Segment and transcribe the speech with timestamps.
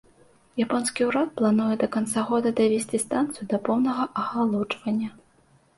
[0.63, 5.09] Японскі ўрад плануе да канца года давесці станцыю да поўнага ахалоджвання.